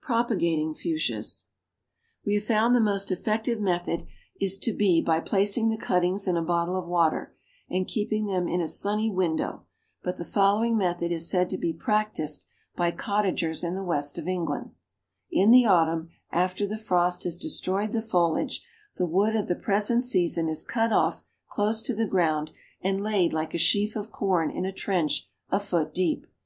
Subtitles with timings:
[0.00, 1.44] PROPAGATING FUCHSIAS.
[2.24, 4.06] We have found the most effective method
[4.40, 7.36] to be by placing the cuttings in a bottle of water,
[7.68, 9.66] and keeping them in a sunny window,
[10.02, 14.26] but the following method is said to be practiced by cottagers in the west of
[14.26, 14.70] England:
[15.30, 18.64] "In the autumn, after the frost has destroyed the foliage,
[18.96, 23.34] the wood of the present season is cut off close to the ground and laid
[23.34, 26.26] like a sheaf of corn in a trench a foot deep.